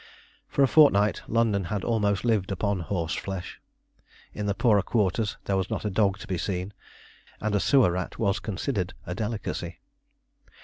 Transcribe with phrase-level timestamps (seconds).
[0.47, 3.61] For a fortnight London had almost lived upon horse flesh.
[4.33, 6.73] In the poorer quarters there was not a dog to be seen,
[7.39, 9.79] and a sewer rat was considered a delicacy.